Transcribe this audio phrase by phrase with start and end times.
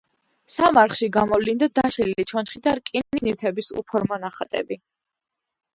[0.53, 4.83] სამარხში გამოვლინდა დაშლილი ჩონჩხი და რკინის ნივთების უფორმო ნატეხები.